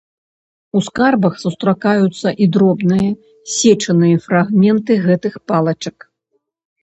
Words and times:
У 0.77 0.79
скарбах 0.85 1.33
сустракаюцца 1.43 2.29
і 2.45 2.47
дробныя, 2.55 3.09
сечаныя 3.57 4.15
фрагменты 4.25 4.93
гэтых 5.05 5.33
палачак. 5.53 5.97